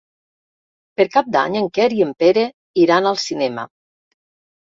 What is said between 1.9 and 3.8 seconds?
i en Pere iran al cinema.